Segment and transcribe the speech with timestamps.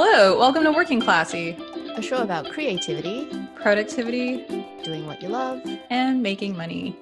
[0.00, 1.58] Hello, welcome to Working Classy,
[1.96, 4.46] a show about creativity, productivity,
[4.84, 5.60] doing what you love,
[5.90, 6.96] and making money.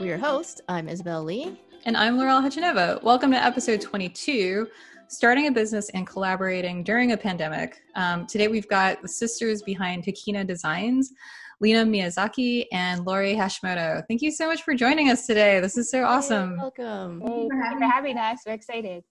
[0.00, 0.60] We're your host.
[0.68, 1.56] I'm Isabel Lee.
[1.84, 3.00] And I'm Laurel Hachinova.
[3.04, 4.66] Welcome to episode 22
[5.06, 7.80] Starting a Business and Collaborating During a Pandemic.
[7.94, 11.12] Um, today we've got the sisters behind Hikina Designs,
[11.60, 14.02] Lena Miyazaki and Lori Hashimoto.
[14.08, 15.60] Thank you so much for joining us today.
[15.60, 16.56] This is so awesome.
[16.56, 17.20] Hey, welcome.
[17.20, 18.40] Hey, thank you for having us.
[18.44, 19.04] We're excited.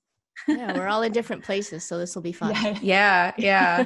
[0.47, 2.55] Yeah, we're all in different places, so this will be fun.
[2.81, 3.85] Yeah, yeah.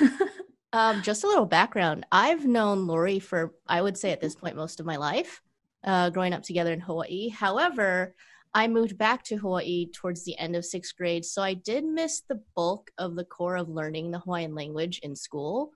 [0.72, 2.06] um, just a little background.
[2.12, 5.42] I've known Lori for, I would say at this point, most of my life,
[5.84, 7.28] uh, growing up together in Hawaii.
[7.28, 8.14] However,
[8.54, 12.22] I moved back to Hawaii towards the end of sixth grade, so I did miss
[12.22, 15.72] the bulk of the core of learning the Hawaiian language in school.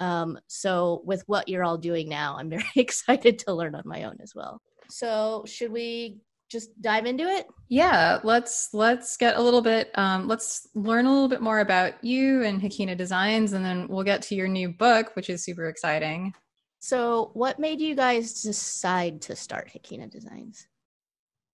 [0.00, 4.04] Um, so, with what you're all doing now, I'm very excited to learn on my
[4.04, 4.60] own as well.
[4.88, 6.18] So, should we
[6.54, 7.46] just dive into it?
[7.68, 9.90] Yeah, let's let's get a little bit.
[9.96, 14.04] Um, let's learn a little bit more about you and Hikina Designs, and then we'll
[14.04, 16.32] get to your new book, which is super exciting.
[16.78, 20.66] So, what made you guys decide to start Hikina Designs?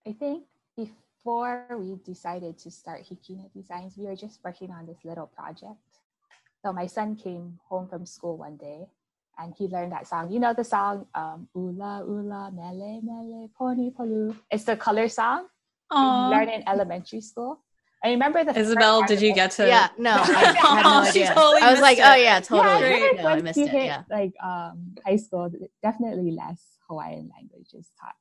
[0.07, 0.45] I think
[0.77, 5.81] before we decided to start Hikina Designs, we were just working on this little project
[6.63, 8.87] so my son came home from school one day
[9.41, 10.31] and he learned that song.
[10.31, 14.37] You know the song um Ula Ula Mele Mele Poni Polu.
[14.51, 15.47] It's the color song.
[15.91, 16.31] Aww.
[16.31, 17.61] Learned in elementary school.
[18.05, 21.35] I remember the Isabel, did you get to Yeah, no, I had no idea.
[21.35, 22.05] Totally I was like, it.
[22.07, 22.91] oh yeah, totally.
[22.91, 23.69] Yeah, no, I missed it.
[23.69, 24.03] Hit, yeah.
[24.11, 25.51] Like um high school,
[25.83, 28.17] definitely less Hawaiian languages taught.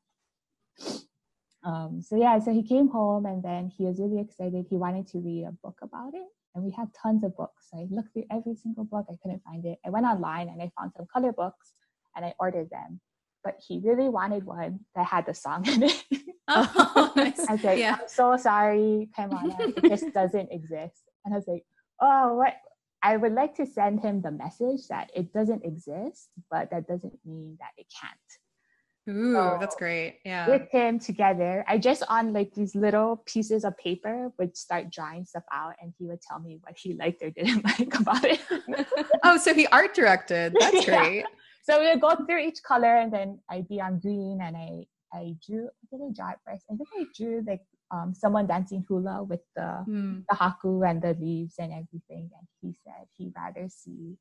[1.61, 4.65] Um, so yeah, so he came home and then he was really excited.
[4.69, 7.67] He wanted to read a book about it and we had tons of books.
[7.73, 9.05] I looked through every single book.
[9.09, 9.79] I couldn't find it.
[9.85, 11.73] I went online and I found some color books
[12.15, 12.99] and I ordered them.
[13.43, 16.03] But he really wanted one that had the song in it.
[16.51, 17.47] Oh, nice.
[17.47, 17.97] I was like, yeah.
[18.01, 19.77] I'm so sorry, Kaimana.
[19.77, 21.03] it just doesn't exist.
[21.23, 21.63] And I was like,
[22.01, 22.55] oh, what?
[23.03, 27.19] I would like to send him the message that it doesn't exist, but that doesn't
[27.23, 28.17] mean that it can't.
[29.09, 30.19] Ooh, so that's great.
[30.23, 30.47] Yeah.
[30.49, 35.25] With him together, I just on like these little pieces of paper would start drawing
[35.25, 38.41] stuff out and he would tell me what he liked or didn't like about it.
[39.23, 40.55] oh, so he art directed.
[40.59, 41.19] That's great.
[41.19, 41.25] Yeah.
[41.63, 44.85] So we would go through each color and then I'd be on green and I
[45.11, 46.65] I drew did I draw it first?
[46.71, 50.23] I think I drew like um, someone dancing hula with the mm.
[50.29, 52.29] the haku and the leaves and everything.
[52.37, 54.17] And he said he'd rather see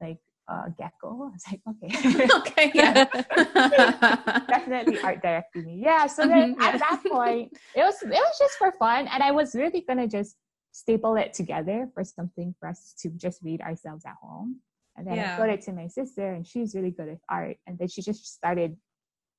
[0.00, 0.18] like
[0.48, 1.08] uh, gecko.
[1.24, 3.04] I was like, okay, okay, yeah,
[4.48, 5.80] definitely art directing me.
[5.82, 6.06] Yeah.
[6.06, 6.68] So then mm-hmm, yeah.
[6.68, 10.08] at that point, it was it was just for fun, and I was really gonna
[10.08, 10.36] just
[10.72, 14.60] staple it together for something for us to just read ourselves at home.
[14.96, 15.34] And then yeah.
[15.34, 17.56] I showed it to my sister, and she's really good at art.
[17.66, 18.76] And then she just started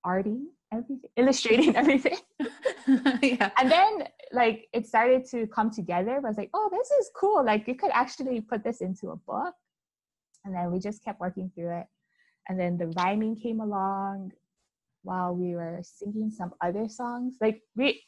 [0.05, 2.17] arting everything, illustrating everything.
[3.21, 3.51] yeah.
[3.57, 6.17] And then like it started to come together.
[6.17, 7.43] I was like, oh, this is cool.
[7.43, 9.53] Like you could actually put this into a book.
[10.45, 11.87] And then we just kept working through it.
[12.47, 14.31] And then the rhyming came along
[15.01, 17.35] while we were singing some other songs.
[17.41, 18.03] Like we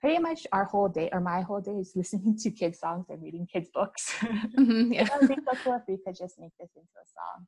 [0.00, 3.22] pretty much our whole day or my whole day is listening to kids songs and
[3.22, 4.14] reading kids books.
[4.58, 5.04] Mm-hmm, yeah.
[5.04, 7.46] it would be so cool if we could just make this into a song.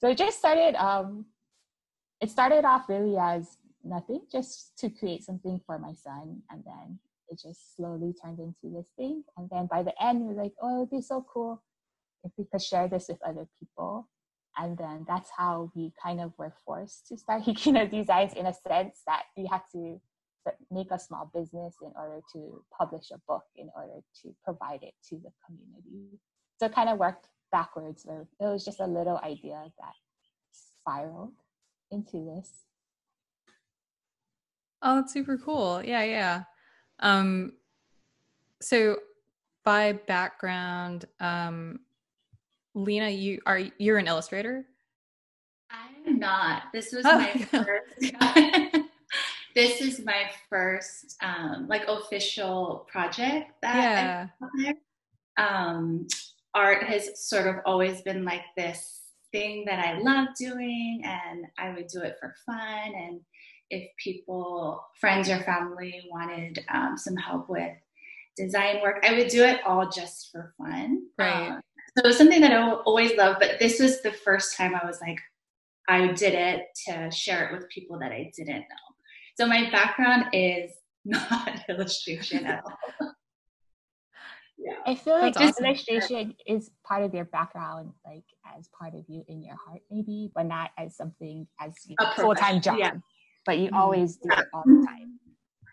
[0.00, 1.26] So it just started um
[2.20, 6.42] it started off really as nothing, just to create something for my son.
[6.50, 6.98] And then
[7.28, 9.24] it just slowly turned into this thing.
[9.38, 11.62] And then by the end, we are like, oh, it would be so cool
[12.24, 14.08] if we could share this with other people.
[14.58, 18.52] And then that's how we kind of were forced to start Hikina Designs in a
[18.52, 20.00] sense that we had to
[20.70, 24.94] make a small business in order to publish a book in order to provide it
[25.08, 26.18] to the community.
[26.58, 29.94] So it kind of worked backwards where it was just a little idea that
[30.52, 31.34] spiraled
[31.90, 32.50] into this.
[34.82, 35.82] Oh, that's super cool.
[35.84, 36.42] Yeah, yeah.
[37.00, 37.52] Um
[38.60, 38.96] so
[39.64, 41.80] by background, um
[42.74, 44.64] Lena, you are you're an illustrator?
[45.70, 46.64] I'm not.
[46.72, 47.18] This was oh.
[47.18, 48.84] my first
[49.54, 54.72] this is my first um like official project that yeah.
[55.36, 56.06] um
[56.54, 59.00] art has sort of always been like this
[59.32, 63.20] thing that I love doing and I would do it for fun and
[63.70, 67.70] if people friends or family wanted um, some help with
[68.36, 71.60] design work I would do it all just for fun right um,
[71.96, 74.86] so it was something that I always loved, but this was the first time I
[74.86, 75.18] was like,
[75.88, 78.90] I did it to share it with people that I didn't know.
[79.36, 80.70] So my background is
[81.04, 83.12] not illustration at all.
[84.58, 84.74] yeah.
[84.86, 85.64] I feel like this awesome.
[85.64, 88.24] illustration is part of your background, like
[88.56, 92.34] as part of you in your heart, maybe, but not as something as a full
[92.34, 92.78] time job.
[92.78, 92.92] Yeah.
[93.44, 93.76] But you mm-hmm.
[93.76, 95.18] always do it all the time.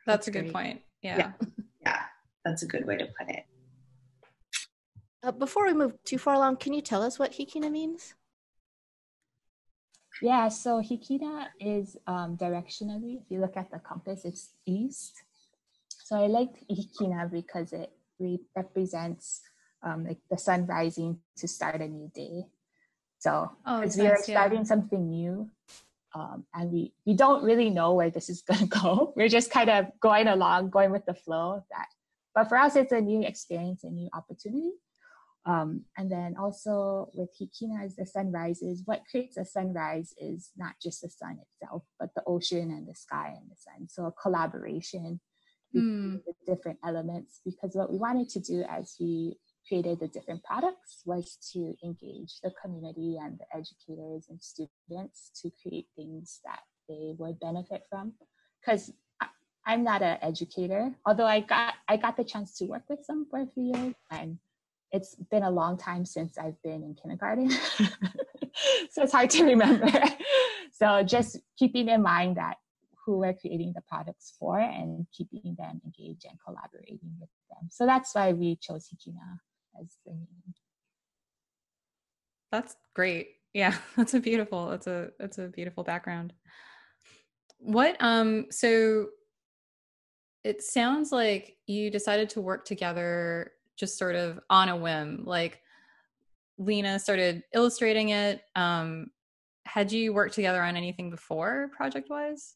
[0.08, 0.82] That's, That's a good point.
[1.04, 1.18] Yeah.
[1.18, 1.32] yeah.
[1.86, 2.02] Yeah.
[2.46, 3.44] That's a good way to put it.
[5.28, 8.16] Uh, before we move too far along, can you tell us what Hikina means?
[10.22, 15.22] Yeah, so Hikina is um, directionally, if you look at the compass, it's east.
[15.90, 19.42] So I like Hikina because it re- represents
[19.84, 22.46] um, like the sun rising to start a new day.
[23.20, 24.64] So oh, as we are starting yeah.
[24.64, 25.50] something new,
[26.16, 29.14] um, and we we don't really know where this is going to go.
[29.18, 31.58] We're just kind of going along, going with the flow.
[31.58, 31.88] of That,
[32.34, 34.72] but for us, it's a new experience, a new opportunity.
[35.48, 40.52] Um, and then also with Hikina, as the sun rises, what creates a sunrise is
[40.58, 43.88] not just the sun itself, but the ocean and the sky and the sun.
[43.88, 45.22] So a collaboration
[45.76, 46.20] mm.
[46.26, 47.42] the different elements.
[47.46, 52.40] Because what we wanted to do as we created the different products was to engage
[52.44, 58.14] the community and the educators and students to create things that they would benefit from.
[58.60, 58.92] Because
[59.66, 63.28] I'm not an educator, although I got I got the chance to work with some
[63.30, 64.38] for a few years and
[64.92, 67.50] it's been a long time since I've been in kindergarten.
[68.90, 69.92] so it's hard to remember.
[70.72, 72.58] so just keeping in mind that
[73.06, 77.70] who we're creating the products for and keeping them engaged and collaborating with them.
[77.70, 79.40] So that's why we chose Hikina
[79.82, 80.54] as the name.
[82.52, 83.30] That's great.
[83.54, 86.34] Yeah, that's a beautiful, that's a that's a beautiful background.
[87.60, 89.08] What um so
[90.44, 95.24] it sounds like you decided to work together just sort of on a whim.
[95.26, 95.62] Like
[96.58, 98.42] Lena started illustrating it.
[98.56, 99.12] Um,
[99.66, 102.56] had you worked together on anything before project wise?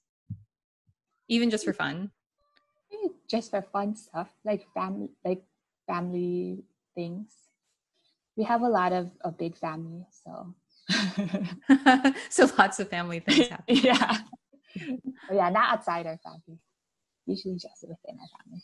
[1.28, 2.12] Even just for fun?
[3.30, 5.44] Just for fun stuff, like family like
[5.88, 6.64] family
[6.96, 7.32] things.
[8.36, 10.54] We have a lot of a big family, so
[12.30, 13.76] so lots of family things happen.
[13.76, 14.18] yeah.
[15.32, 16.60] yeah, not outside our family.
[17.26, 18.62] Usually just within our family.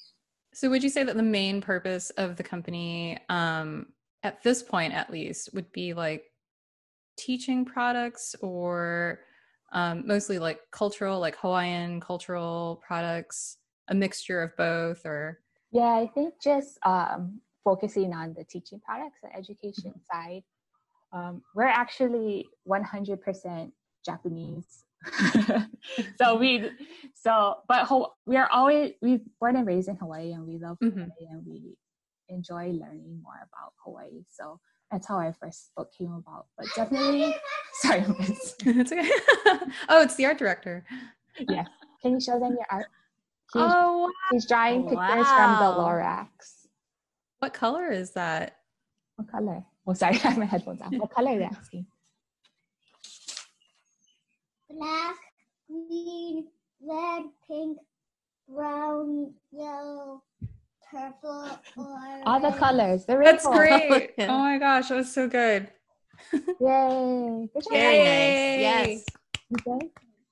[0.57, 3.89] So, would you say that the main purpose of the company, um,
[4.23, 6.23] at this point at least, would be like
[7.15, 9.19] teaching products or
[9.71, 13.57] um, mostly like cultural, like Hawaiian cultural products,
[13.89, 15.41] a mixture of both, or?
[15.71, 20.31] Yeah, I think just um, focusing on the teaching products and education mm-hmm.
[20.31, 20.43] side.
[21.13, 23.71] Um, we're actually 100%
[24.03, 24.85] Japanese
[26.17, 26.69] so we
[27.13, 27.89] so but
[28.25, 30.99] we are always we born and raised in hawaii and we love mm-hmm.
[30.99, 31.75] hawaii and we
[32.29, 34.23] enjoy learning more about hawaii.
[34.29, 34.59] So
[34.91, 37.35] that's how our first book came about but definitely
[37.81, 39.09] sorry it's okay.
[39.89, 40.85] Oh it's the art director.
[41.39, 41.65] Yeah
[42.01, 42.87] can you show them your art?
[43.53, 45.57] He's, oh he's drawing pictures wow.
[45.57, 46.67] from the lorax.
[47.39, 48.57] What color is that?
[49.15, 49.63] What color?
[49.85, 50.97] Oh sorry i have my headphones on.
[50.97, 51.85] What color are you asking
[54.69, 55.15] black,
[55.67, 56.47] green,
[56.81, 57.77] red, pink,
[58.47, 60.23] brown, yellow,
[60.91, 63.05] purple, or all the colors.
[63.05, 64.13] The That's great.
[64.19, 65.69] oh my gosh, that was so good.
[66.33, 67.49] Yay!
[67.53, 68.59] Good Very nice.
[68.59, 69.05] Yes.
[69.53, 69.89] Okay.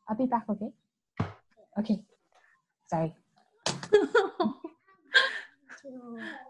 [0.08, 0.46] I'll be back.
[0.50, 0.72] Okay.
[1.80, 2.00] Okay.
[2.88, 3.16] Sorry.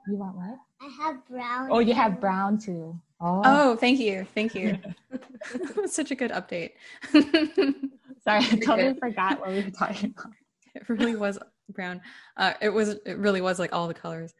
[0.07, 0.57] you want what?
[0.81, 1.69] I have brown.
[1.71, 2.99] Oh, you have brown too.
[3.19, 4.25] Oh, oh thank you.
[4.35, 4.77] Thank you.
[5.85, 6.71] Such a good update.
[7.13, 10.33] Sorry, I totally forgot what we were talking about.
[10.73, 11.37] It really was
[11.69, 12.01] brown.
[12.37, 14.33] Uh, it was it really was like all the colors.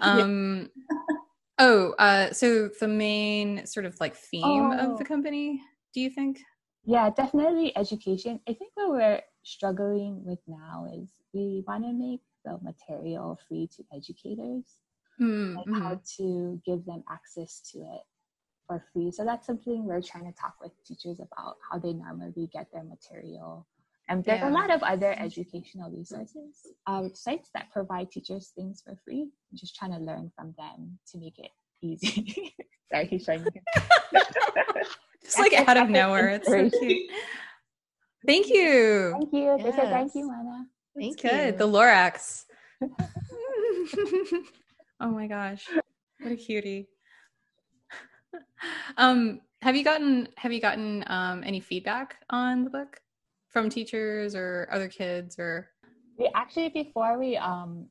[0.00, 0.70] Um
[1.58, 4.92] oh, uh so the main sort of like theme oh.
[4.92, 5.08] of the oh.
[5.08, 5.60] company,
[5.94, 6.40] do you think?
[6.84, 8.40] Yeah, definitely education.
[8.48, 13.68] I think what we're struggling with now is we want to make the material free
[13.76, 14.64] to educators.
[15.20, 15.56] Mm-hmm.
[15.56, 18.02] Like how to give them access to it
[18.66, 19.10] for free.
[19.10, 22.84] So that's something we're trying to talk with teachers about how they normally get their
[22.84, 23.66] material.
[24.08, 24.50] And there's yeah.
[24.50, 29.22] a lot of other educational resources, uh, sites that provide teachers things for free.
[29.22, 31.50] I'm just trying to learn from them to make it
[31.82, 32.54] easy.
[32.92, 33.50] Sorry, he's trying to.
[35.24, 36.28] just like out of nowhere.
[36.28, 37.10] It's so cute.
[38.24, 39.10] Thank you.
[39.18, 39.56] Thank you.
[39.58, 39.76] Yes.
[39.76, 40.66] thank you, Mana.
[40.98, 41.30] Thank you.
[41.30, 41.58] Good.
[41.58, 42.44] The Lorax.
[45.00, 45.66] oh my gosh.
[46.20, 46.88] What a cutie
[48.96, 53.00] um, have you gotten have you gotten um, any feedback on the book
[53.48, 55.68] from teachers or other kids or?
[56.18, 57.86] We actually before we um,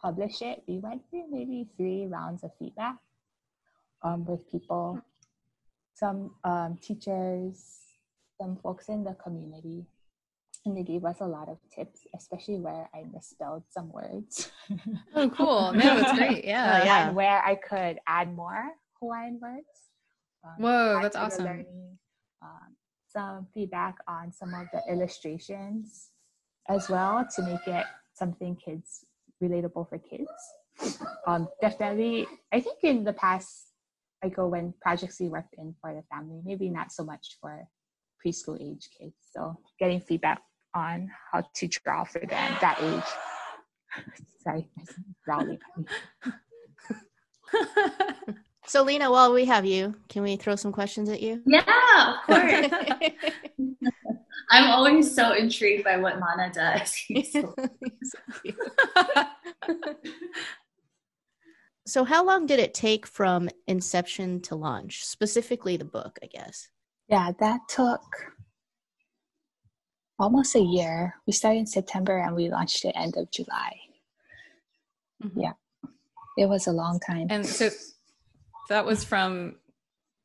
[0.00, 2.96] published it, we went through maybe three rounds of feedback
[4.02, 5.00] um, with people,
[5.94, 7.80] some um, teachers,
[8.40, 9.84] some folks in the community,
[10.64, 14.50] and they gave us a lot of tips, especially where I misspelled some words.
[15.14, 15.72] Oh, cool!
[15.72, 16.44] No, that's great.
[16.46, 17.06] Yeah, uh, yeah.
[17.08, 19.66] And where I could add more Hawaiian words.
[20.42, 21.44] Um, Whoa, that's awesome.
[21.44, 21.98] Learning,
[22.40, 22.76] um,
[23.08, 26.10] some feedback on some of the illustrations
[26.70, 29.04] as well to make it something kids
[29.42, 30.30] relatable for kids.
[31.26, 33.72] um, definitely, I think in the past,
[34.24, 37.68] I go when projects we worked in for the family, maybe not so much for
[38.24, 39.16] preschool age kids.
[39.34, 40.40] So getting feedback
[40.74, 44.04] on how to draw for them that age.
[44.42, 44.68] Sorry,
[45.24, 45.58] growling.
[48.66, 51.42] so Lena, while we have you, can we throw some questions at you?
[51.46, 52.66] Yeah, of course.
[54.50, 56.94] I'm always so intrigued by what Mana does.
[61.86, 65.04] so, how long did it take from inception to launch?
[65.04, 66.68] Specifically, the book, I guess.
[67.08, 68.02] Yeah, that took
[70.18, 71.14] almost a year.
[71.26, 73.80] We started in September and we launched it end of July.
[75.22, 75.40] Mm-hmm.
[75.40, 75.52] Yeah,
[76.36, 77.28] it was a long time.
[77.30, 77.70] And so
[78.68, 79.56] that was from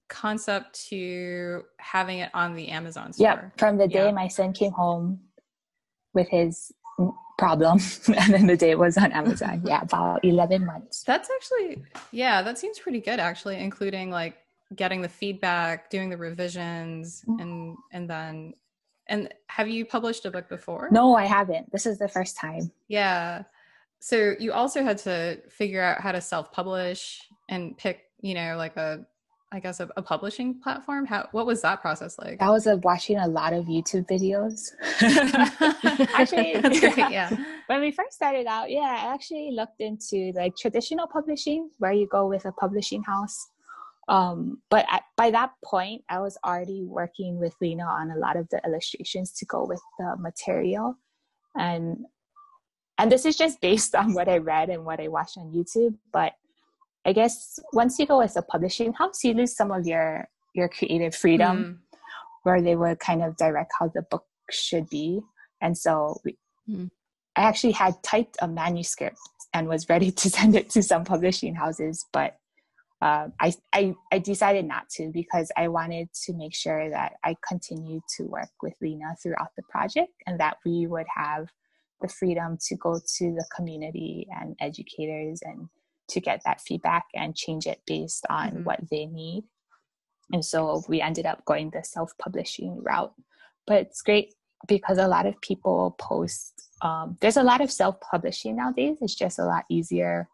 [0.09, 3.23] concept to having it on the Amazon store.
[3.25, 4.11] Yeah, from the day yeah.
[4.11, 5.19] my son came home
[6.13, 6.71] with his
[7.37, 9.61] problem and then the day it was on Amazon.
[9.65, 11.03] yeah, about 11 months.
[11.03, 14.37] That's actually yeah, that seems pretty good actually including like
[14.75, 17.39] getting the feedback, doing the revisions mm-hmm.
[17.39, 18.53] and and then
[19.09, 20.89] and have you published a book before?
[20.91, 21.71] No, I haven't.
[21.71, 22.71] This is the first time.
[22.87, 23.43] Yeah.
[23.99, 28.77] So you also had to figure out how to self-publish and pick, you know, like
[28.77, 29.05] a
[29.49, 31.05] I guess a, a, publishing platform.
[31.05, 32.41] How what was that process like?
[32.41, 34.71] I was uh, watching a lot of YouTube videos.
[36.15, 36.51] actually,
[36.97, 37.29] yeah.
[37.67, 42.07] When we first started out, yeah, I actually looked into like traditional publishing, where you
[42.07, 43.49] go with a publishing house.
[44.07, 48.37] Um, but at, by that point, I was already working with Lena on a lot
[48.37, 50.95] of the illustrations to go with the material,
[51.57, 52.05] and
[52.97, 55.95] and this is just based on what I read and what I watched on YouTube,
[56.11, 56.33] but
[57.05, 60.67] I guess once you go as a publishing house, you lose some of your your
[60.67, 61.97] creative freedom, mm.
[62.43, 65.21] where they would kind of direct how the book should be.
[65.61, 66.37] And so we,
[66.69, 66.89] mm.
[67.35, 69.19] I actually had typed a manuscript
[69.53, 72.37] and was ready to send it to some publishing houses, but
[73.01, 77.35] uh, I, I I decided not to because I wanted to make sure that I
[77.47, 81.47] continued to work with Lena throughout the project and that we would have
[82.01, 85.67] the freedom to go to the community and educators and
[86.09, 88.63] to get that feedback and change it based on mm-hmm.
[88.63, 89.43] what they need.
[90.31, 93.13] And so we ended up going the self publishing route.
[93.65, 94.33] But it's great
[94.67, 98.97] because a lot of people post, um, there's a lot of self publishing nowadays.
[99.01, 100.27] It's just a lot easier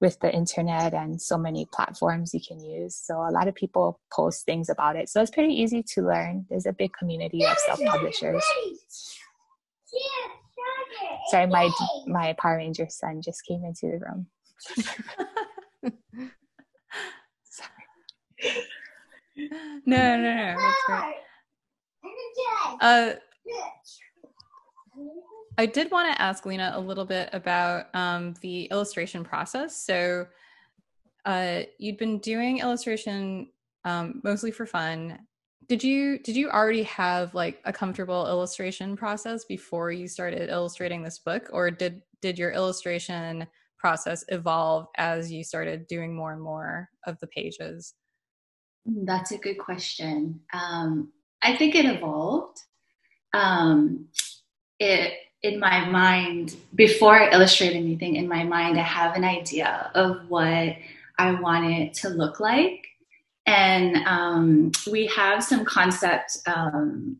[0.00, 2.94] with the internet and so many platforms you can use.
[2.94, 5.08] So a lot of people post things about it.
[5.08, 6.46] So it's pretty easy to learn.
[6.48, 8.44] There's a big community of self publishers.
[11.28, 11.70] Sorry, my
[12.06, 14.26] my Power Ranger son just came into the room.
[19.86, 20.56] no, no, no.
[20.58, 21.14] That's great.
[22.80, 23.12] Uh,
[25.58, 29.76] I did want to ask Lena a little bit about um, the illustration process.
[29.76, 30.26] So,
[31.24, 33.48] uh, you'd been doing illustration
[33.84, 35.18] um, mostly for fun.
[35.68, 41.02] Did you did you already have like a comfortable illustration process before you started illustrating
[41.02, 43.46] this book, or did did your illustration
[43.78, 47.94] process evolve as you started doing more and more of the pages?
[48.88, 50.40] Mm, that's a good question.
[50.52, 51.12] Um,
[51.42, 52.58] I think it evolved.
[53.34, 54.06] Um,
[54.78, 59.90] it in my mind before I illustrate anything in my mind, I have an idea
[59.94, 60.76] of what
[61.18, 62.86] I want it to look like,
[63.46, 67.18] and um, we have some concept um,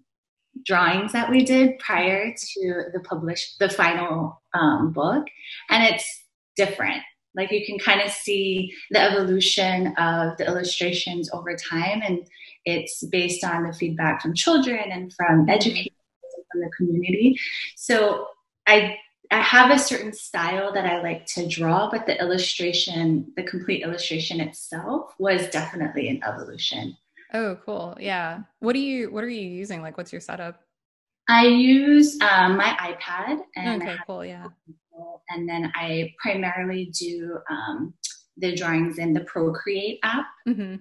[0.64, 5.26] drawings that we did prior to the published the final um, book,
[5.70, 6.24] and it's
[6.56, 7.02] different.
[7.34, 12.26] Like you can kind of see the evolution of the illustrations over time, and
[12.64, 15.97] it's based on the feedback from children and from educators
[16.50, 17.38] from the community.
[17.76, 18.28] So
[18.66, 18.98] I
[19.30, 23.82] I have a certain style that I like to draw, but the illustration, the complete
[23.82, 26.96] illustration itself, was definitely an evolution.
[27.34, 27.96] Oh, cool!
[28.00, 28.40] Yeah.
[28.60, 29.82] What do you What are you using?
[29.82, 30.60] Like, what's your setup?
[31.30, 34.24] I use um, my iPad and okay, cool.
[34.24, 34.46] Yeah
[35.30, 37.94] and then I primarily do um,
[38.36, 40.26] the drawings in the Procreate app.
[40.46, 40.76] Mm-hmm.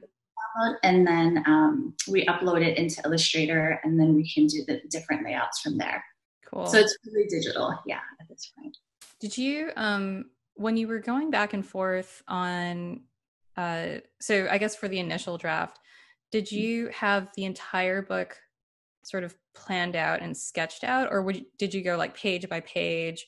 [0.84, 5.24] And then um, we upload it into Illustrator, and then we can do the different
[5.24, 6.03] layouts from there.
[6.46, 6.65] Cool.
[6.65, 8.75] So it's really digital, yeah, at this point.
[9.20, 10.25] Did you, um,
[10.56, 13.01] when you were going back and forth on,
[13.56, 15.79] uh, so I guess for the initial draft,
[16.32, 18.38] did you have the entire book
[19.03, 22.62] sort of planned out and sketched out, or would, did you go like page by
[22.62, 23.27] page?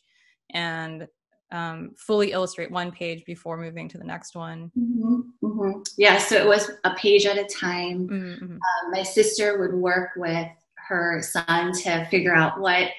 [0.52, 1.08] and
[1.52, 4.72] um, fully illustrate one page before moving to the next one.
[4.78, 5.82] Mm-hmm, mm-hmm.
[5.98, 8.08] Yeah, so it was a page at a time.
[8.08, 8.54] Mm-hmm.
[8.54, 10.48] Um, my sister would work with
[10.88, 12.90] her son to figure out what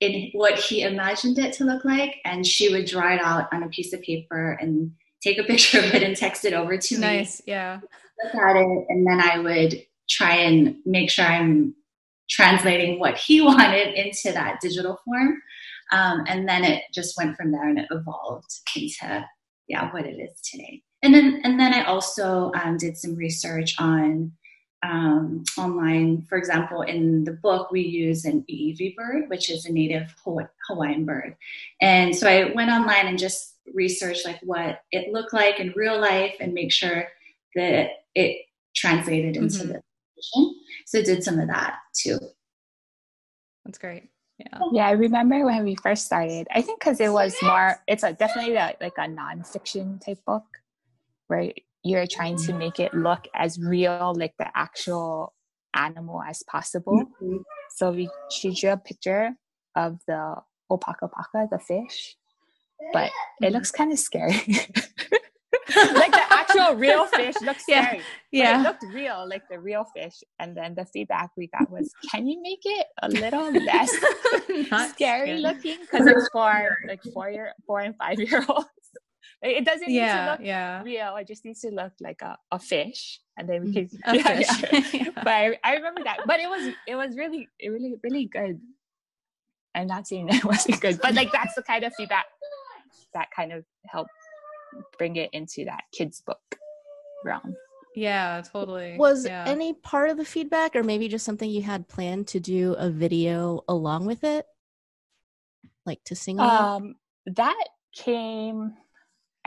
[0.00, 3.64] in what he imagined it to look like, and she would draw it out on
[3.64, 6.98] a piece of paper and take a picture of it and text it over to
[6.98, 7.16] nice, me.
[7.18, 7.80] Nice, yeah.
[8.22, 11.74] Look at it, and then I would try and make sure I'm
[12.30, 15.40] translating what he wanted into that digital form.
[15.92, 19.24] Um, and then it just went from there and it evolved into
[19.68, 20.82] yeah what it is today.
[21.02, 24.32] And then and then I also um, did some research on
[24.82, 26.22] um, online.
[26.28, 31.04] For example, in the book, we use an ʻiʻiwi bird, which is a native Hawaiian
[31.04, 31.36] bird.
[31.80, 36.00] And so I went online and just researched like what it looked like in real
[36.00, 37.08] life and make sure
[37.54, 39.72] that it translated into mm-hmm.
[39.72, 39.82] the.
[40.86, 42.18] So did some of that too.
[43.64, 44.08] That's great.
[44.38, 44.58] Yeah.
[44.72, 46.46] Yeah, I remember when we first started.
[46.54, 50.44] I think because it was more, it's a, definitely a, like a nonfiction type book
[51.26, 51.52] where
[51.82, 55.34] you're trying to make it look as real, like the actual
[55.74, 57.04] animal as possible.
[57.20, 57.36] Mm-hmm.
[57.74, 59.34] So we she drew a picture
[59.74, 60.36] of the
[60.70, 62.16] opakapaka, the fish,
[62.92, 64.40] but it looks kind of scary.
[65.94, 68.00] like the actual real fish looks scary.
[68.30, 68.50] Yeah.
[68.50, 68.60] yeah.
[68.60, 70.22] It looked real, like the real fish.
[70.38, 75.38] And then the feedback we got was, can you make it a little less scary
[75.38, 75.78] looking?
[75.80, 78.68] Because it's for like four year four and five year olds.
[79.40, 80.82] It doesn't yeah, need to look yeah.
[80.82, 81.16] real.
[81.16, 84.14] It just needs to look like a, a fish, and then we mm, can.
[84.16, 84.40] Yeah,
[84.92, 85.10] yeah.
[85.14, 86.20] but I, I remember that.
[86.26, 88.58] But it was it was really it really really good.
[89.76, 92.24] I'm not saying that it wasn't good, but like that's the kind of feedback
[93.14, 94.10] that kind of helped
[94.98, 96.56] bring it into that kids book
[97.24, 97.56] realm.
[97.94, 98.96] Yeah, totally.
[98.96, 99.44] Was yeah.
[99.46, 102.90] any part of the feedback, or maybe just something you had planned to do a
[102.90, 104.46] video along with it,
[105.84, 106.38] like to sing?
[106.38, 106.94] Um,
[107.26, 108.74] that came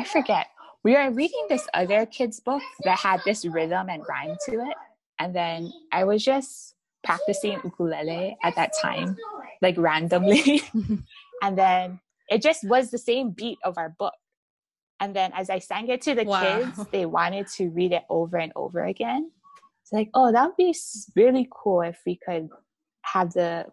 [0.01, 0.47] I forget.
[0.83, 4.77] We were reading this other kid's book that had this rhythm and rhyme to it.
[5.19, 6.73] And then I was just
[7.03, 9.15] practicing ukulele at that time,
[9.61, 10.63] like randomly.
[11.43, 11.99] and then
[12.29, 14.15] it just was the same beat of our book.
[15.01, 16.41] And then as I sang it to the wow.
[16.41, 19.31] kids, they wanted to read it over and over again.
[19.81, 20.75] It's like, oh, that would be
[21.15, 22.47] really cool if we could
[23.01, 23.65] have the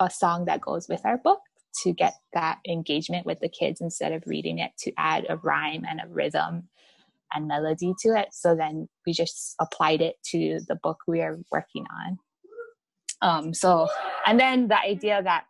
[0.00, 1.40] a song that goes with our book
[1.82, 5.84] to get that engagement with the kids instead of reading it to add a rhyme
[5.88, 6.68] and a rhythm
[7.32, 8.28] and melody to it.
[8.32, 12.18] So then we just applied it to the book we are working on.
[13.22, 13.88] Um, so,
[14.26, 15.44] and then the idea that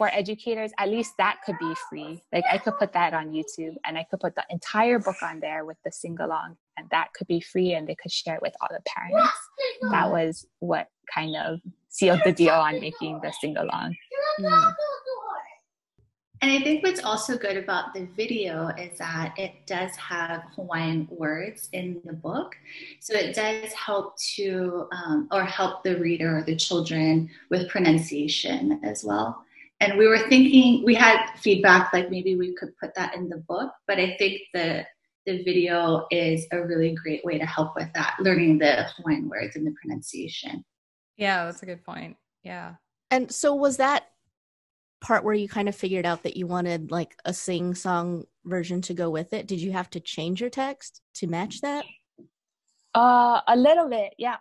[0.00, 2.22] for educators, at least that could be free.
[2.32, 5.40] Like I could put that on YouTube and I could put the entire book on
[5.40, 8.40] there with the sing along, and that could be free and they could share it
[8.40, 9.30] with all the parents.
[9.90, 11.60] That was what kind of
[11.90, 13.94] sealed the deal on making the sing along.
[14.40, 14.74] Mm.
[16.40, 21.08] And I think what's also good about the video is that it does have Hawaiian
[21.10, 22.56] words in the book.
[23.00, 28.80] So it does help to, um, or help the reader or the children with pronunciation
[28.82, 29.44] as well.
[29.80, 33.38] And we were thinking, we had feedback like maybe we could put that in the
[33.48, 34.84] book, but I think the
[35.26, 39.54] the video is a really great way to help with that, learning the Hawaiian words
[39.54, 40.64] and the pronunciation.
[41.16, 42.16] Yeah, that's a good point.
[42.42, 42.76] Yeah.
[43.10, 44.08] And so was that
[45.00, 48.80] part where you kind of figured out that you wanted like a sing song version
[48.82, 49.46] to go with it?
[49.46, 51.84] Did you have to change your text to match that?
[52.94, 54.36] Uh, a little bit, yeah,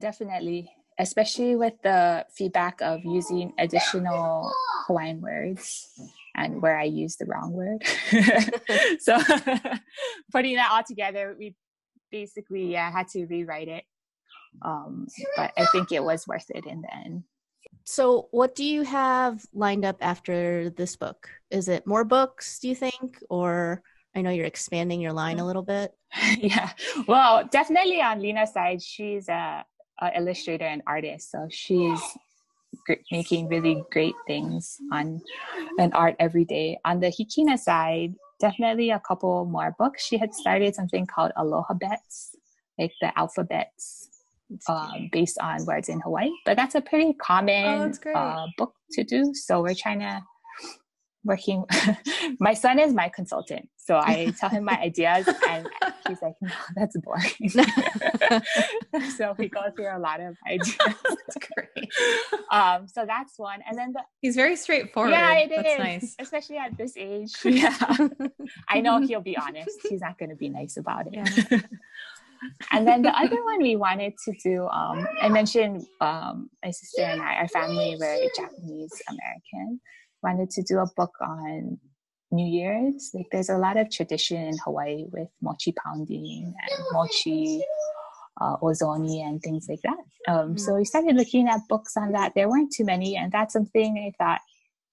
[0.00, 0.70] definitely.
[0.98, 4.52] Especially with the feedback of using additional
[4.86, 5.86] Hawaiian words
[6.34, 7.84] and where I used the wrong word.
[9.00, 9.18] so
[10.32, 11.54] putting that all together, we
[12.10, 13.84] basically yeah, had to rewrite it.
[14.62, 15.06] Um,
[15.36, 17.24] but I think it was worth it in the end.
[17.84, 21.28] So, what do you have lined up after this book?
[21.50, 23.18] Is it more books, do you think?
[23.30, 23.82] Or
[24.14, 25.92] I know you're expanding your line a little bit.
[26.38, 26.72] yeah.
[27.06, 29.64] Well, definitely on Lena's side, she's a,
[30.00, 31.30] a illustrator and artist.
[31.30, 32.00] So she's
[33.10, 35.20] making really great things on
[35.78, 36.78] an art every day.
[36.84, 40.04] On the Hikina side, definitely a couple more books.
[40.04, 42.36] She had started something called Aloha Bets,
[42.78, 44.08] like the alphabets
[44.68, 46.30] um, based on words in Hawaii.
[46.44, 49.32] But that's a pretty common oh, uh, book to do.
[49.34, 50.22] So we're trying to
[51.24, 51.64] working.
[52.40, 55.66] my son is my consultant, so I tell him my ideas, and
[56.06, 57.48] he's like, "No, that's boring."
[59.16, 60.76] so we go through a lot of ideas.
[61.04, 61.90] that's great.
[62.50, 65.12] Um, so that's one, and then the, he's very straightforward.
[65.12, 67.32] Yeah, it that's is, nice, especially at this age.
[67.44, 67.74] Yeah,
[68.68, 69.78] I know he'll be honest.
[69.88, 71.14] He's not going to be nice about it.
[71.14, 71.60] Yeah
[72.70, 77.02] and then the other one we wanted to do, um, I mentioned um, my sister
[77.02, 79.80] and I, our family were Japanese American,
[80.22, 81.78] wanted to do a book on
[82.30, 83.10] New Year's.
[83.14, 87.62] Like there's a lot of tradition in Hawaii with mochi pounding and mochi
[88.40, 90.32] uh, Ozoni and things like that.
[90.32, 90.56] Um, mm-hmm.
[90.58, 92.32] So we started looking at books on that.
[92.34, 94.40] There weren't too many, and that's something I thought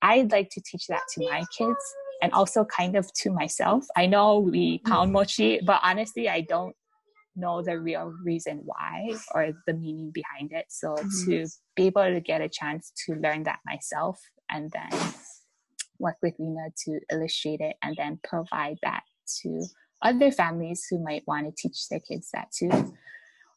[0.01, 1.79] I'd like to teach that to my kids
[2.21, 3.85] and also kind of to myself.
[3.95, 6.75] I know we pound mochi, but honestly, I don't
[7.35, 10.65] know the real reason why or the meaning behind it.
[10.69, 11.31] So mm-hmm.
[11.31, 14.19] to be able to get a chance to learn that myself
[14.49, 14.89] and then
[15.99, 19.03] work with Lena to illustrate it and then provide that
[19.41, 19.65] to
[20.01, 22.93] other families who might want to teach their kids that too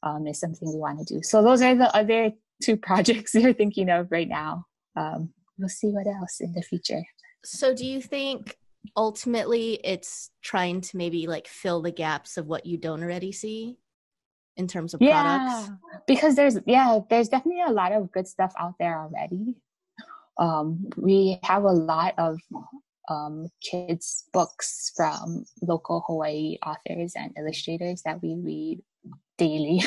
[0.03, 1.23] um, is something we want to do.
[1.23, 4.67] So those are the other two projects we're thinking of right now.
[4.97, 7.03] Um, we'll see what else in the future.
[7.45, 8.57] So do you think
[8.97, 13.77] ultimately it's trying to maybe like fill the gaps of what you don't already see
[14.57, 15.71] in terms of yeah, products?
[16.07, 19.57] Because there's yeah, there's definitely a lot of good stuff out there already.
[20.39, 22.39] Um, we have a lot of
[23.09, 28.81] um, kids books from local Hawaii authors and illustrators that we read
[29.39, 29.83] daily.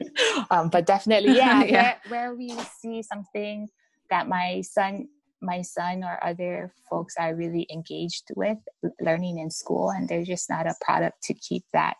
[0.50, 1.94] um, but definitely, yeah, yeah.
[2.08, 3.68] Where, where we see something
[4.10, 5.08] that my son
[5.42, 8.58] my son or other folks are really engaged with
[9.00, 11.96] learning in school and there's just not a product to keep that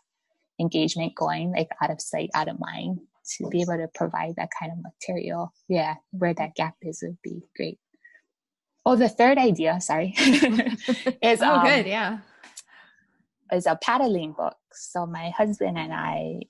[0.59, 4.49] engagement going like out of sight out of mind to be able to provide that
[4.59, 7.79] kind of material yeah where that gap is would be great
[8.87, 10.14] oh the third idea sorry
[11.22, 12.18] is oh um, good yeah
[13.53, 16.40] is a paddling book so my husband and i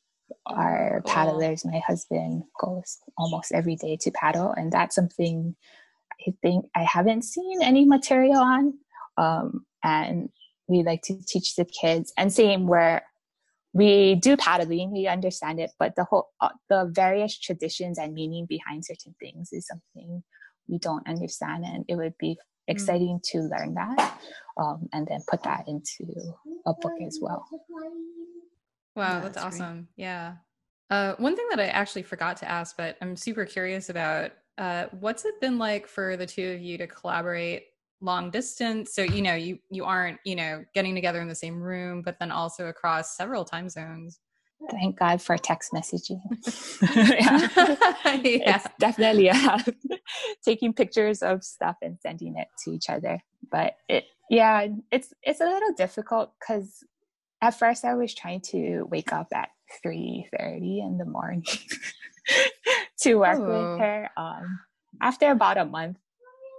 [0.47, 1.13] are cool.
[1.13, 5.57] paddlers my husband goes almost every day to paddle and that's something
[6.27, 8.75] I think I haven't seen any material on.
[9.17, 10.29] Um, and
[10.69, 13.03] we like to teach the kids and same where
[13.73, 18.47] we do paddling, we understand it, but the whole, uh, the various traditions and meaning
[18.47, 20.23] behind certain things is something
[20.69, 21.65] we don't understand.
[21.65, 22.37] And it would be mm.
[22.69, 24.21] exciting to learn that
[24.57, 26.07] um, and then put that into
[26.67, 27.47] a book as well.
[28.95, 29.89] Wow, yeah, that's, that's awesome.
[29.97, 30.35] Yeah.
[30.89, 34.87] Uh, one thing that I actually forgot to ask, but I'm super curious about uh,
[35.01, 37.65] what's it been like for the two of you to collaborate
[38.01, 38.95] long distance?
[38.95, 42.19] So you know you you aren't you know getting together in the same room, but
[42.19, 44.21] then also across several time zones.
[44.71, 46.21] Thank God for text messaging.
[46.97, 47.49] yeah.
[48.05, 48.57] yeah.
[48.57, 49.59] It's definitely yeah.
[50.45, 53.21] taking pictures of stuff and sending it to each other.
[53.51, 56.83] But it yeah, it's it's a little difficult because
[57.41, 59.51] at first I was trying to wake up at
[59.83, 61.45] three thirty in the morning
[63.01, 64.11] to work with her.
[64.17, 64.61] Um,
[65.01, 65.99] after about a month,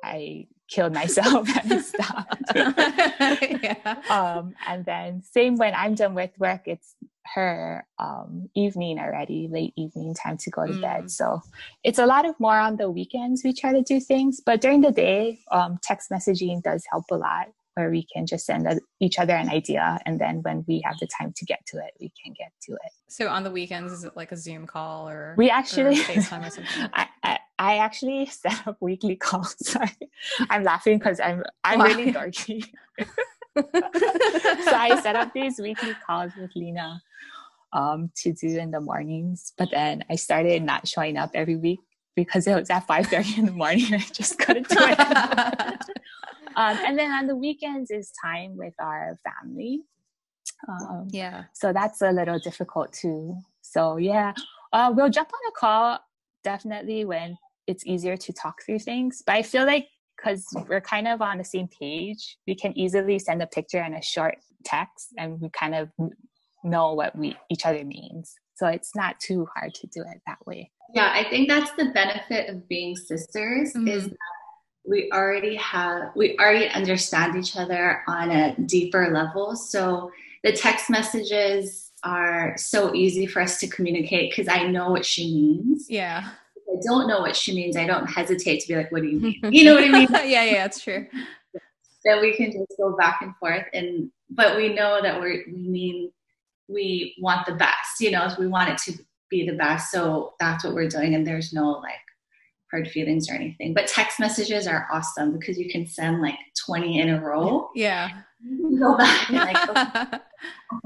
[0.03, 2.41] I killed myself and stopped.
[2.55, 4.01] yeah.
[4.09, 6.95] um, and then same when I'm done with work, it's
[7.35, 10.81] her um, evening already, late evening time to go to mm.
[10.81, 11.11] bed.
[11.11, 11.41] So
[11.83, 14.81] it's a lot of more on the weekends we try to do things, but during
[14.81, 17.47] the day, um, text messaging does help a lot
[17.77, 18.67] where we can just send
[18.99, 21.91] each other an idea and then when we have the time to get to it
[21.99, 22.91] we can get to it.
[23.07, 26.47] So on the weekends is it like a zoom call or we actually or facetime
[26.47, 26.89] or something?
[26.93, 29.55] I, I, I, actually set up weekly calls.
[29.65, 29.91] Sorry.
[30.49, 31.87] I'm laughing because i'm i'm Why?
[31.87, 32.65] really dorky.
[33.55, 33.63] So
[34.73, 37.01] i set up these weekly calls with lena
[37.73, 41.79] um, to do in the mornings but then i started not showing up every week
[42.15, 43.93] because it was at 5.30 in the morning.
[43.93, 45.79] I just couldn't do it
[46.57, 49.83] um, and then on the weekends is time with our family.
[50.67, 51.43] Um, yeah.
[51.53, 53.37] So that's a little difficult too.
[53.61, 54.33] So yeah,
[54.73, 55.99] uh, we'll jump on a call
[56.43, 59.21] definitely when it's easier to talk through things.
[59.25, 63.19] But I feel like because we're kind of on the same page, we can easily
[63.19, 65.89] send a picture and a short text, and we kind of
[66.63, 68.33] know what we each other means.
[68.55, 70.71] So it's not too hard to do it that way.
[70.95, 73.87] Yeah, I think that's the benefit of being sisters mm-hmm.
[73.87, 74.17] is that
[74.87, 79.55] we already have we already understand each other on a deeper level.
[79.55, 80.11] So
[80.43, 85.25] the text messages are so easy for us to communicate because i know what she
[85.25, 85.89] means.
[85.89, 86.29] Yeah.
[86.55, 89.09] If i don't know what she means i don't hesitate to be like what do
[89.09, 89.39] you mean?
[89.51, 90.07] You know what i mean?
[90.11, 91.05] Yeah yeah it's true.
[92.05, 95.67] Then we can just go back and forth and but we know that we're, we
[95.67, 96.11] mean
[96.69, 99.91] we want the best you know we want it to be the best.
[99.91, 101.95] So that's what we're doing and there's no like
[102.71, 103.73] hard feelings or anything.
[103.73, 107.69] But text messages are awesome because you can send like 20 in a row.
[107.75, 108.09] Yeah.
[108.79, 110.19] Go back and like, okay,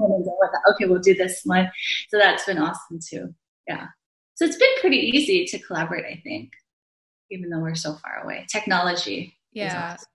[0.70, 1.70] okay, we'll do this one.
[2.08, 3.34] So that's been awesome too.
[3.68, 3.86] Yeah.
[4.34, 6.52] So it's been pretty easy to collaborate, I think,
[7.30, 8.46] even though we're so far away.
[8.50, 9.36] Technology.
[9.52, 9.94] Yeah.
[9.94, 10.08] Awesome.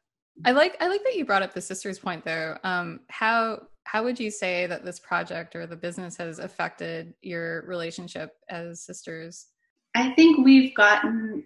[0.45, 2.57] I like I like that you brought up the sisters point though.
[2.63, 7.63] Um, how how would you say that this project or the business has affected your
[7.65, 9.47] relationship as sisters?
[9.95, 11.43] I think we've gotten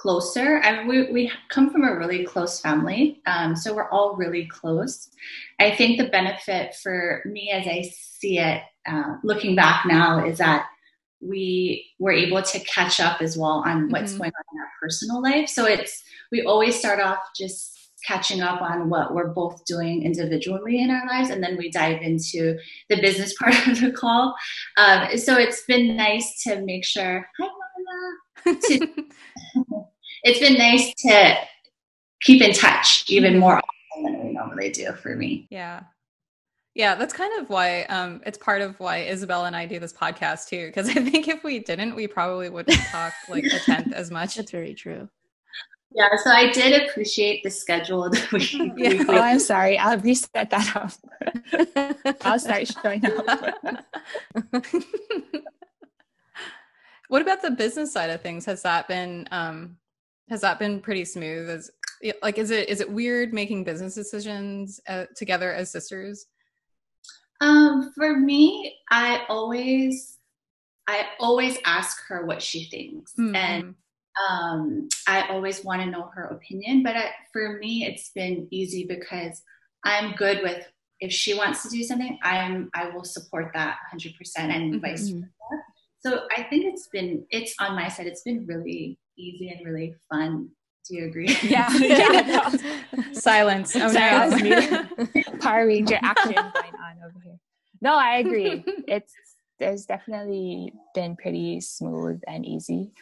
[0.00, 0.60] closer.
[0.62, 4.46] I mean, we, we come from a really close family, um, so we're all really
[4.46, 5.08] close.
[5.58, 10.38] I think the benefit for me, as I see it, uh, looking back now, is
[10.38, 10.66] that
[11.20, 14.18] we were able to catch up as well on what's mm-hmm.
[14.18, 15.48] going on in our personal life.
[15.48, 17.74] So it's we always start off just
[18.06, 22.02] catching up on what we're both doing individually in our lives, and then we dive
[22.02, 22.56] into
[22.88, 24.36] the business part of the call.
[24.76, 27.26] Um, so it's been nice to make sure.
[27.40, 28.16] Hi, Mama.
[28.44, 28.88] To,
[30.22, 31.36] it's been nice to
[32.22, 35.46] keep in touch even more often than we normally do for me.
[35.50, 35.82] Yeah.
[36.74, 39.92] Yeah, that's kind of why um, it's part of why Isabel and I do this
[39.92, 40.66] podcast too.
[40.66, 44.36] Because I think if we didn't, we probably wouldn't talk like a tenth as much.
[44.36, 45.08] That's very true.
[45.92, 48.72] Yeah, so I did appreciate the schedule that we.
[48.76, 49.04] Yeah.
[49.08, 49.78] Oh, I'm sorry.
[49.78, 50.92] I'll reset that up.
[52.24, 53.84] I'll start showing up.
[57.08, 58.44] What about the business side of things?
[58.44, 59.76] Has that been um,
[60.30, 61.48] has that been pretty smooth?
[61.48, 61.70] As
[62.22, 66.26] like, is it is it weird making business decisions uh, together as sisters?
[67.40, 70.18] Um, for me, I always,
[70.88, 73.34] I always ask her what she thinks, mm-hmm.
[73.34, 73.74] and
[74.28, 76.82] um, I always want to know her opinion.
[76.82, 79.42] But I, for me, it's been easy because
[79.84, 80.66] I'm good with
[81.00, 84.80] if she wants to do something, I'm I will support that 100% and mm-hmm.
[84.80, 85.30] vice versa.
[86.00, 88.06] So I think it's been it's on my side.
[88.06, 90.50] It's been really easy and really fun
[90.88, 91.36] do you agree?
[91.42, 91.70] Yeah.
[91.78, 92.48] yeah
[92.92, 93.12] no.
[93.12, 93.76] Silence.
[93.76, 94.86] Oh no.
[95.40, 97.38] Power Ranger action going on over here.
[97.80, 98.64] No, I agree.
[98.88, 99.12] It's
[99.58, 102.92] there's definitely been pretty smooth and easy.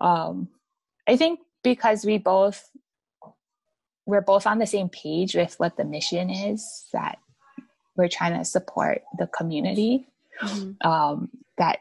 [0.00, 0.48] Um,
[1.06, 2.68] I think because we both
[4.04, 7.18] we're both on the same page with what the mission is that
[7.96, 10.08] we're trying to support the community.
[10.42, 10.88] Mm-hmm.
[10.88, 11.80] Um, that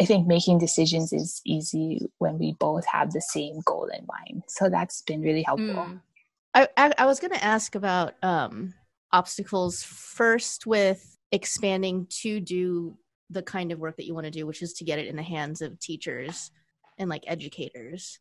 [0.00, 4.42] I think making decisions is easy when we both have the same goal in mind.
[4.48, 5.68] So that's been really helpful.
[5.68, 6.00] Mm.
[6.52, 8.74] I, I, I was going to ask about um,
[9.12, 12.96] obstacles first with expanding to do
[13.30, 15.16] the kind of work that you want to do, which is to get it in
[15.16, 16.50] the hands of teachers
[16.98, 18.18] and like educators.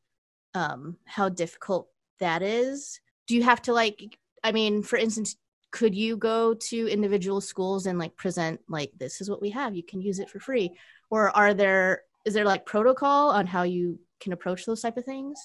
[0.54, 1.88] Um, how difficult
[2.20, 3.00] that is.
[3.28, 4.18] Do you have to like?
[4.44, 5.36] I mean, for instance,
[5.74, 9.76] could you go to individual schools and like present like this is what we have
[9.76, 10.72] you can use it for free
[11.14, 15.06] or are there is there like protocol on how you can approach those type of
[15.06, 15.40] things?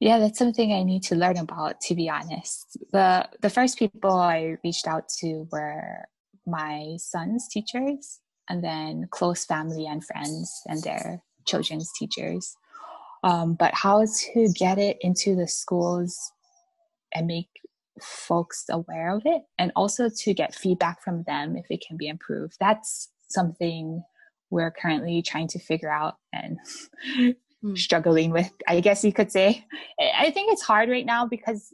[0.00, 2.78] Yeah that's something i need to learn about to be honest.
[2.90, 6.06] The the first people i reached out to were
[6.46, 12.56] my son's teachers and then close family and friends and their children's teachers.
[13.22, 16.32] Um, but how to get it into the schools
[17.14, 17.48] and make
[18.02, 22.08] folks aware of it and also to get feedback from them if it can be
[22.08, 22.56] improved.
[22.60, 24.02] That's something
[24.50, 26.58] we're currently trying to figure out and
[27.18, 27.34] mm.
[27.78, 29.64] struggling with, I guess you could say.
[29.98, 31.72] I think it's hard right now because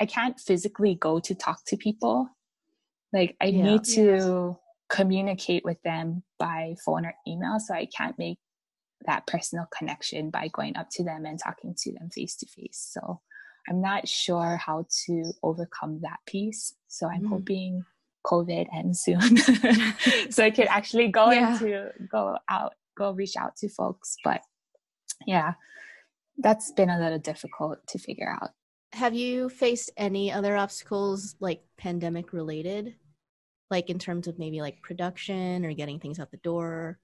[0.00, 2.28] I can't physically go to talk to people.
[3.12, 3.64] Like, I yeah.
[3.64, 4.56] need to
[4.88, 8.38] communicate with them by phone or email, so I can't make
[9.06, 12.88] that personal connection by going up to them and talking to them face to face.
[12.92, 13.20] So,
[13.68, 16.74] I'm not sure how to overcome that piece.
[16.88, 17.28] So, I'm mm.
[17.28, 17.84] hoping
[18.26, 19.36] COVID ends soon,
[20.30, 21.52] so I could actually go yeah.
[21.52, 24.16] into go out, go reach out to folks.
[24.24, 24.40] But
[25.26, 25.54] yeah,
[26.38, 28.50] that's been a little difficult to figure out.
[28.92, 32.94] Have you faced any other obstacles like pandemic related?
[33.70, 36.98] Like in terms of maybe like production or getting things out the door?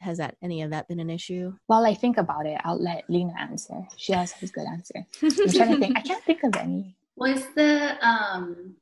[0.00, 1.54] Has that any of that been an issue?
[1.66, 3.86] While I think about it, I'll let Lena answer.
[3.96, 5.06] She always has a good answer.
[5.22, 5.96] I'm trying to think.
[5.96, 6.96] I can't think of any.
[7.16, 8.74] Was the um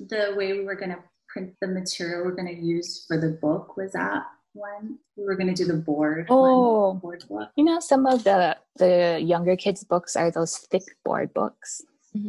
[0.00, 3.38] the way we were going to print the material we're going to use for the
[3.40, 4.98] book was that one.
[5.16, 6.94] We were going to do the board oh.
[6.94, 7.50] board book.
[7.56, 11.82] you know some of the the younger kids books are those thick board books.
[12.16, 12.28] Mm-hmm.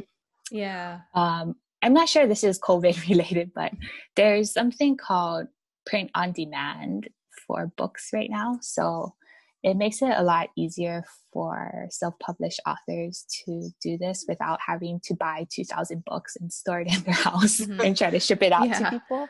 [0.51, 1.01] yeah.
[1.13, 3.73] Um i'm not sure this is covid related but
[4.15, 5.47] there's something called
[5.85, 7.09] print on demand
[7.45, 8.57] for books right now.
[8.61, 9.15] So
[9.63, 15.15] it makes it a lot easier for self-published authors to do this without having to
[15.15, 17.79] buy 2000 books and store it in their house mm-hmm.
[17.81, 18.79] and try to ship it out yeah.
[18.79, 19.27] to people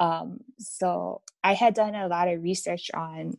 [0.00, 3.36] um, so i had done a lot of research on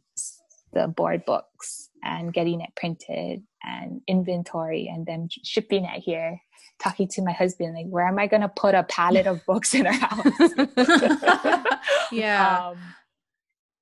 [0.73, 6.41] the board books and getting it printed and inventory and then shipping it here
[6.81, 9.73] talking to my husband like where am i going to put a pallet of books
[9.73, 10.25] in our house
[12.11, 12.77] yeah um,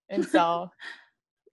[0.09, 0.69] and so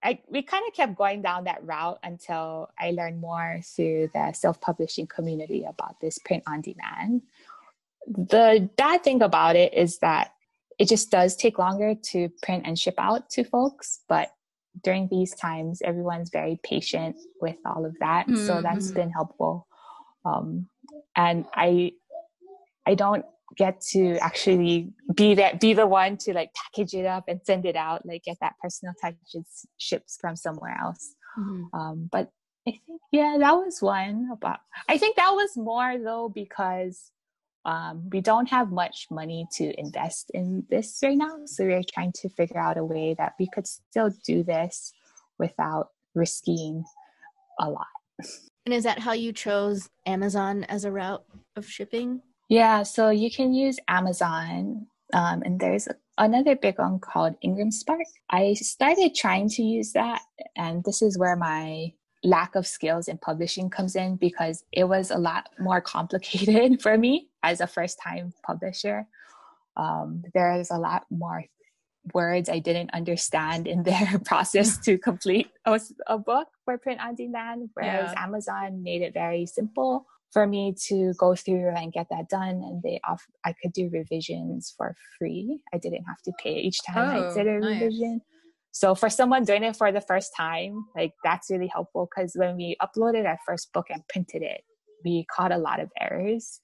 [0.03, 4.33] I, we kind of kept going down that route until I learned more through the
[4.33, 7.23] self publishing community about this print on demand.
[8.07, 10.33] The bad thing about it is that
[10.79, 14.31] it just does take longer to print and ship out to folks, but
[14.85, 18.29] during these times, everyone's very patient with all of that.
[18.29, 18.47] Mm-hmm.
[18.47, 19.67] So that's been helpful.
[20.25, 20.69] Um,
[21.17, 21.93] and I,
[22.87, 23.25] I don't
[23.57, 27.65] get to actually be that be the one to like package it up and send
[27.65, 29.15] it out like get that personal touch
[29.79, 31.15] ships from somewhere else.
[31.39, 31.79] Mm-hmm.
[31.79, 32.31] um, but
[32.67, 34.59] i think yeah that was one about
[34.89, 37.13] i think that was more though because
[37.65, 41.41] um, we don't have much money to invest in this right now.
[41.45, 44.95] So we're trying to figure out a way that we could still do this
[45.39, 46.85] without risking
[47.61, 47.87] a lot.
[48.65, 51.25] And is that how you chose amazon as a route
[51.57, 57.37] of shipping yeah, so you can use Amazon, um, and there's another big one called
[57.43, 58.07] Ingram Spark.
[58.31, 60.23] I started trying to use that,
[60.57, 61.93] and this is where my
[62.25, 66.97] lack of skills in publishing comes in because it was a lot more complicated for
[66.97, 69.07] me as a first time publisher.
[69.77, 71.45] Um, there's a lot more
[72.15, 77.15] words I didn't understand in their process to complete a, a book for print on
[77.15, 78.25] demand, whereas yeah.
[78.25, 82.83] Amazon made it very simple for me to go through and get that done and
[82.83, 85.61] they off i could do revisions for free.
[85.73, 87.83] I didn't have to pay each time oh, i did a nice.
[87.83, 88.21] revision.
[88.71, 92.57] So for someone doing it for the first time like that's really helpful because when
[92.57, 94.63] we uploaded our first book and printed it
[95.05, 96.61] we caught a lot of errors.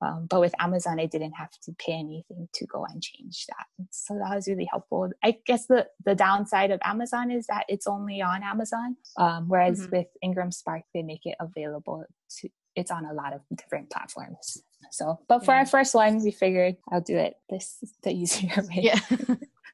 [0.00, 3.86] Um, but with amazon i didn't have to pay anything to go and change that.
[3.90, 5.10] So that was really helpful.
[5.22, 8.96] I guess the the downside of amazon is that it's only on amazon.
[9.18, 9.96] Um, whereas mm-hmm.
[9.96, 12.04] with ingram spark they make it available
[12.40, 14.62] to it's on a lot of different platforms.
[14.90, 15.60] So, but for yeah.
[15.60, 18.90] our first one, we figured I'll do it this the easier way.
[18.92, 19.00] Yeah.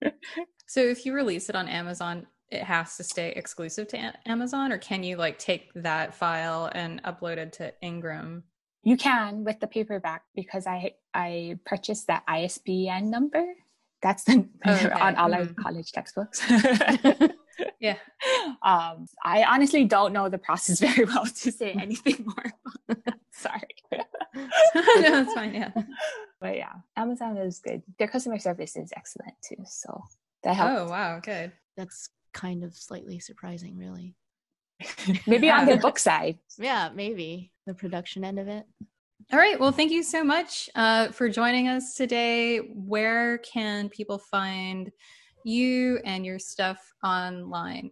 [0.67, 4.79] so, if you release it on Amazon, it has to stay exclusive to Amazon, or
[4.79, 8.45] can you like take that file and upload it to Ingram?
[8.85, 13.45] You can with the paperback because I I purchased that ISBN number.
[14.01, 14.91] That's the oh, okay.
[14.91, 15.37] on all mm.
[15.37, 16.41] our college textbooks.
[17.81, 17.97] yeah.
[18.61, 22.97] Um, I honestly don't know the process very well to say anything more.
[23.31, 23.63] Sorry.
[23.95, 24.03] no,
[24.75, 25.55] that's fine.
[25.55, 25.71] Yeah.
[26.41, 27.83] But yeah, Amazon is good.
[27.99, 29.63] Their customer service is excellent too.
[29.65, 30.03] So
[30.43, 30.81] that helps.
[30.81, 31.21] Oh, wow.
[31.21, 31.53] Good.
[31.77, 34.17] That's kind of slightly surprising, really.
[35.27, 36.39] maybe on the book side.
[36.59, 38.67] Yeah, maybe the production end of it.
[39.33, 39.61] All right.
[39.61, 42.59] Well, thank you so much uh, for joining us today.
[42.59, 44.91] Where can people find
[45.49, 47.91] you and your stuff online?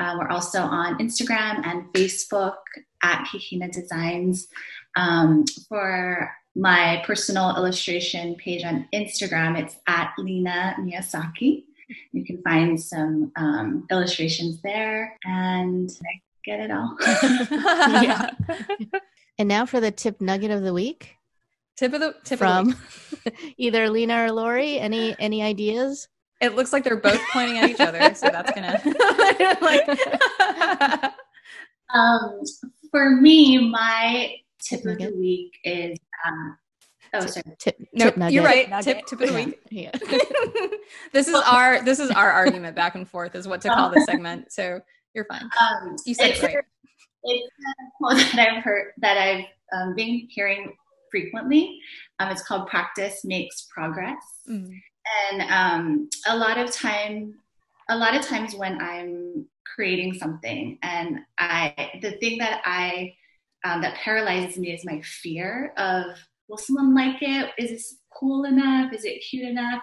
[0.00, 2.54] Uh, we're also on Instagram and Facebook
[3.02, 4.48] at Hikina Designs.
[4.96, 11.64] Um, for my personal illustration page on Instagram, it's at Lena Miyasaki.
[12.12, 15.90] You can find some um, illustrations there and
[16.44, 16.96] get it all.
[18.02, 18.30] yeah.
[19.38, 21.14] And now for the tip nugget of the week.
[21.76, 22.74] Tip of the tip from
[23.24, 24.80] the either Lena or Lori.
[24.80, 26.08] Any any ideas?
[26.40, 28.80] It looks like they're both pointing at each other, so that's gonna
[29.60, 29.88] like.
[31.94, 32.40] um,
[32.90, 35.96] for me, my tip of the week is.
[36.26, 36.58] Um,
[37.14, 37.44] oh, sorry.
[37.60, 38.34] Tip, no, tip nugget.
[38.34, 38.68] you're right.
[38.82, 39.60] Tip tip of the week.
[39.70, 39.92] Yeah.
[41.12, 44.04] this is our this is our argument back and forth is what to call this
[44.04, 44.52] segment.
[44.52, 44.80] So
[45.14, 45.42] you're fine.
[45.44, 46.56] Um, you said it right
[47.24, 50.74] it's a quote that I've heard that I've um, been hearing
[51.10, 51.80] frequently.
[52.18, 54.72] Um, it's called "Practice makes progress," mm.
[55.30, 57.34] and um, a lot of time,
[57.88, 63.14] a lot of times when I'm creating something, and I, the thing that I
[63.64, 66.16] um, that paralyzes me is my fear of,
[66.48, 67.50] will someone like it?
[67.58, 68.92] Is this cool enough?
[68.92, 69.82] Is it cute enough?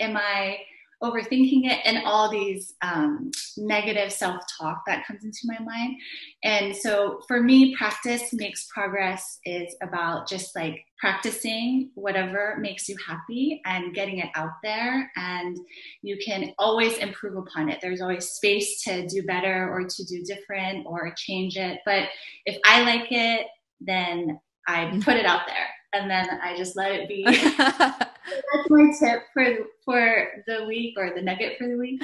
[0.00, 0.58] Am I
[1.02, 5.96] overthinking it and all these um, negative self talk that comes into my mind.
[6.42, 12.96] And so for me, practice makes progress is about just like practicing whatever makes you
[13.06, 15.10] happy and getting it out there.
[15.16, 15.56] And
[16.02, 17.78] you can always improve upon it.
[17.80, 21.78] There's always space to do better or to do different or change it.
[21.86, 22.08] But
[22.44, 23.46] if I like it,
[23.80, 27.24] then I put it out there and then I just let it be.
[28.52, 29.44] That's my tip for
[29.84, 32.02] for the week or the nugget for the week.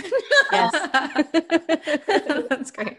[0.52, 0.72] Yes,
[2.48, 2.98] that's great.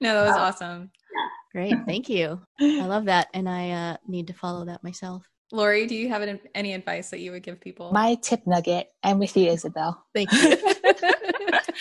[0.00, 0.90] No, that was awesome.
[1.14, 1.28] Yeah.
[1.52, 2.40] Great, thank you.
[2.60, 5.26] I love that, and I uh, need to follow that myself.
[5.52, 7.92] Lori, do you have any advice that you would give people?
[7.92, 10.04] My tip nugget, I'm with you, Isabel.
[10.12, 10.38] Thank you.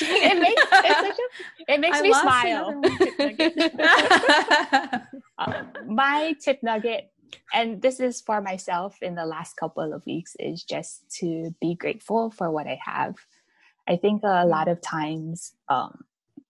[0.01, 2.79] it makes, a, it makes me smile.
[5.39, 7.09] um, my tip nugget
[7.53, 11.75] and this is for myself in the last couple of weeks is just to be
[11.75, 13.15] grateful for what I have.
[13.87, 14.49] I think a mm.
[14.49, 16.03] lot of times um,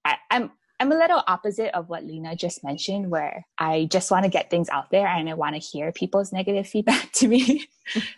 [0.03, 4.26] I, I'm I'm a little opposite of what Lena just mentioned, where I just want
[4.26, 7.67] to get things out there and I want to hear people's negative feedback to me.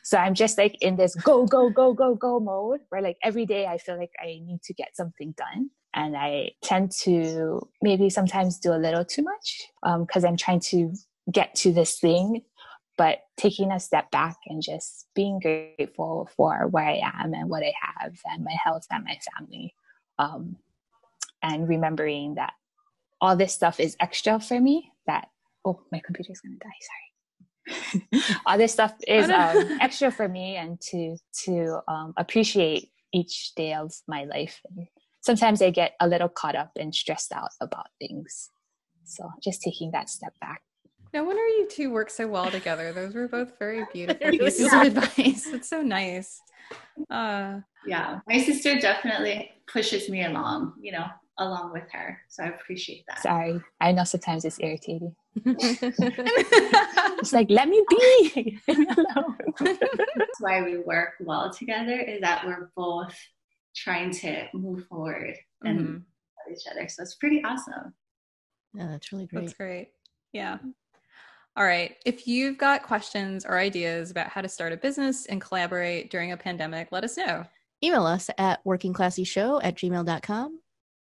[0.04, 3.46] so I'm just like in this go, go, go, go, go mode where like every
[3.46, 5.70] day I feel like I need to get something done.
[5.94, 10.62] and I tend to maybe sometimes do a little too much because um, I'm trying
[10.72, 10.94] to
[11.32, 12.42] get to this thing.
[12.98, 17.64] But taking a step back and just being grateful for where I am and what
[17.64, 19.76] I have and my health and my family.
[20.18, 20.58] Um,
[21.44, 22.54] and remembering that
[23.22, 25.30] all this stuff is extra for me that,
[25.64, 26.74] oh, my computer's going to die.
[26.82, 27.08] Sorry.
[28.46, 33.74] all this stuff is um, extra for me and to to um, appreciate each day
[33.74, 34.88] of my life and
[35.22, 38.50] sometimes i get a little caught up and stressed out about things
[39.04, 40.62] so just taking that step back
[41.14, 44.82] no wonder you two work so well together those were both very beautiful pieces of
[44.82, 46.42] advice it's so nice
[47.10, 51.06] uh, yeah my sister definitely pushes me along you know
[51.40, 52.20] along with her.
[52.30, 53.22] So I appreciate that.
[53.22, 53.62] Sorry.
[53.80, 55.16] I know sometimes it's irritating.
[55.46, 58.60] it's like, let me be.
[58.68, 63.16] That's why we work well together is that we're both
[63.76, 66.52] trying to move forward and mm-hmm.
[66.52, 66.88] each other.
[66.88, 67.94] So it's pretty awesome.
[68.74, 69.42] Yeah, that's really great.
[69.42, 69.90] That's great.
[70.34, 70.58] Yeah.
[71.58, 71.96] All right.
[72.06, 76.32] If you've got questions or ideas about how to start a business and collaborate during
[76.32, 77.46] a pandemic, let us know.
[77.84, 80.60] Email us at workingclassyshow at gmail.com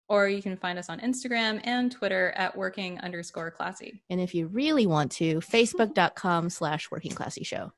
[0.09, 4.03] or you can find us on Instagram and Twitter at working underscore classy.
[4.11, 7.72] And if you really want to, facebook.com slash working classy show.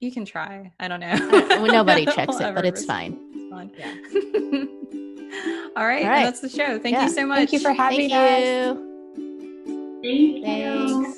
[0.00, 0.72] You can try.
[0.78, 1.16] I don't know.
[1.30, 3.18] Well, nobody checks it, but it's fine.
[3.32, 3.70] It's fine.
[3.76, 3.94] Yeah.
[5.76, 6.24] All, right, All right.
[6.24, 6.78] That's the show.
[6.78, 7.04] Thank yeah.
[7.04, 7.38] you so much.
[7.38, 8.76] Thank you for having Thank us.
[8.76, 10.00] You.
[10.02, 11.17] Thank Thanks.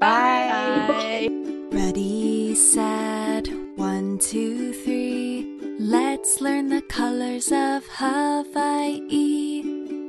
[0.00, 0.86] Bye.
[0.88, 1.28] Bye.
[1.70, 5.58] Ready, set, one, two, three.
[5.78, 9.62] Let's learn the colors of Hawaii.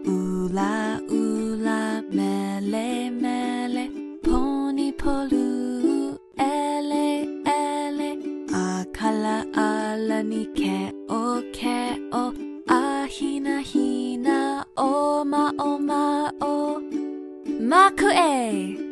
[0.05, 3.89] Ula ula mele mele
[4.21, 8.09] poni polu ele ele
[8.51, 12.33] akala ala ni ke o ke o
[12.67, 16.79] ahina hina o ma o ma o
[17.59, 18.84] maku e